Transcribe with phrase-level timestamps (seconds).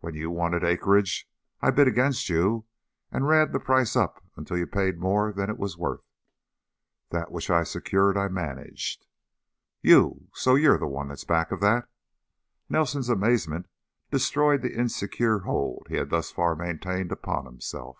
[0.00, 1.26] When you wanted acreage,
[1.62, 2.66] I bid against you
[3.10, 6.02] and ran the price up until you paid more than it was worth.
[7.08, 9.06] That which I secured I managed"
[9.94, 10.28] "You!
[10.34, 11.88] So you're the one back of that!"
[12.68, 13.66] Nelson's amazement
[14.10, 17.96] destroyed the insecure hold he had thus far maintained upon himself.